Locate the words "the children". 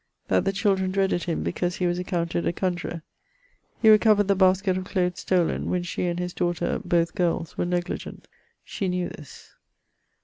0.45-0.89